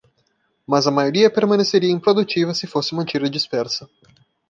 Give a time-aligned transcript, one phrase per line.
[0.65, 3.87] Mas a maioria permaneceria improdutiva se fosse mantida dispersa.